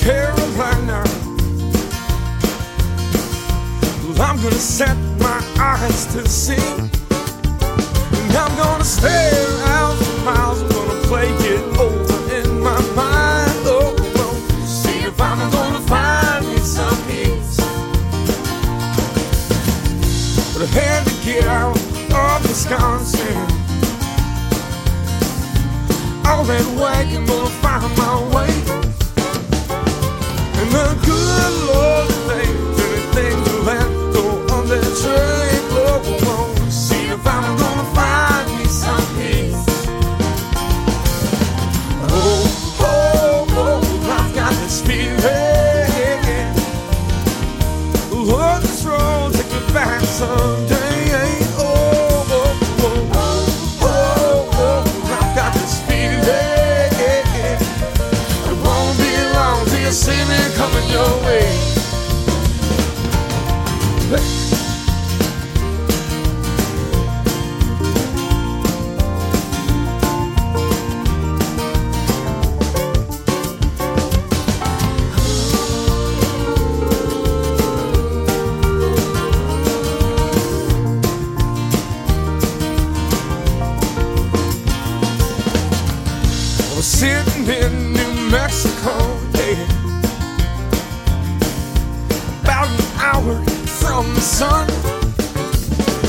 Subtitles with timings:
[0.00, 1.02] Carolina.
[4.04, 6.56] Well, I'm gonna set my eyes to see.
[6.56, 10.62] And I'm gonna stare out for miles.
[10.62, 13.62] I'm gonna play it over in my mind.
[13.66, 14.66] Oh, oh.
[14.66, 17.56] see if I'm gonna find me some peace.
[20.52, 23.36] But I had to get out of Wisconsin.
[26.26, 28.87] All that wagon, gonna find my way.
[50.20, 50.67] Me
[86.98, 88.90] sitting in New Mexico,
[89.34, 89.62] yeah.
[92.42, 93.36] About an hour
[93.80, 94.66] from the sun.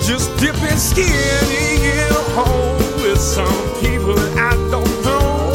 [0.00, 5.52] Just dipping skinny in a hole with some people I don't know.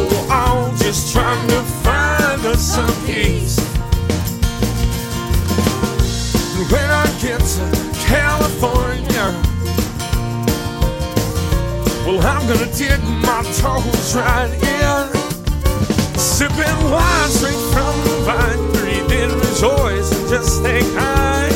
[0.00, 3.58] Oh, I'm just trying to find us some peace.
[6.70, 7.64] When I get to
[8.04, 9.57] California,
[12.08, 16.18] well, I'm gonna dig my toes right in.
[16.18, 21.47] Sipping wine straight from the vine, breathing, rejoice, and just stay kind.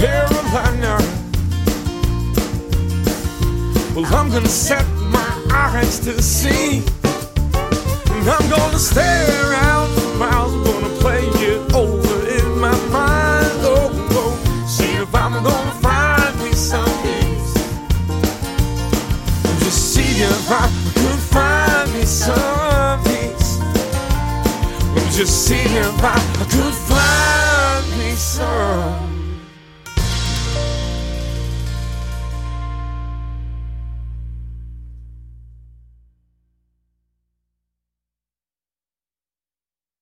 [0.00, 0.96] Carolina,
[3.94, 6.82] well, I'm gonna set my eyes to see.
[8.08, 10.54] And I'm gonna stare out for miles.
[10.54, 13.60] I'm gonna play it over in my mind.
[13.60, 17.52] Oh, oh, see if I'm gonna find me some peace.
[19.62, 23.58] Just see if I could find me some peace.
[25.14, 26.18] Just see if I
[26.48, 26.80] could